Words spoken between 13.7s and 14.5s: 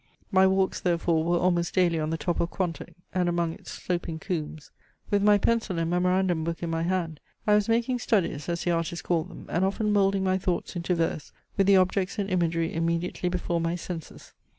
senses.